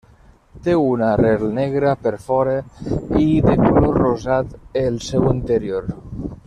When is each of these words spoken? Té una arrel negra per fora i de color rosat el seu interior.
Té 0.67 0.73
una 0.83 1.09
arrel 1.17 1.43
negra 1.57 1.91
per 2.07 2.13
fora 2.25 2.57
i 3.27 3.29
de 3.51 3.59
color 3.63 4.01
rosat 4.03 4.59
el 4.87 5.03
seu 5.13 5.33
interior. 5.37 5.93